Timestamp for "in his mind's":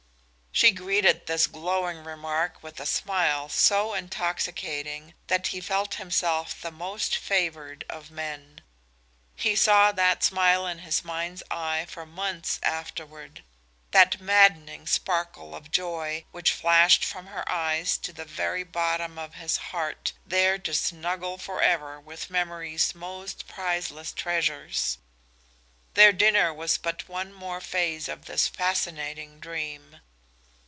10.67-11.41